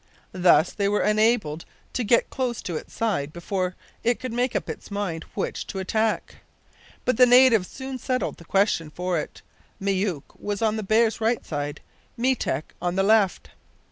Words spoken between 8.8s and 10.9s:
for it. Myouk was on the